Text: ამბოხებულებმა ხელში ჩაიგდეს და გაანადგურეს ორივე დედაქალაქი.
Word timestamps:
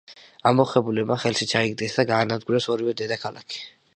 ამბოხებულებმა 0.51 1.17
ხელში 1.25 1.47
ჩაიგდეს 1.51 1.99
და 1.99 2.07
გაანადგურეს 2.13 2.69
ორივე 2.77 2.95
დედაქალაქი. 3.03 3.63